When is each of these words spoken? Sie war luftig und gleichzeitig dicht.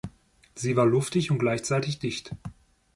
Sie 0.55 0.75
war 0.75 0.87
luftig 0.87 1.29
und 1.29 1.37
gleichzeitig 1.37 1.99
dicht. 1.99 2.33